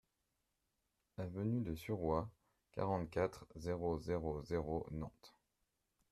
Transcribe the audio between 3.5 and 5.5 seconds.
zéro zéro zéro Nantes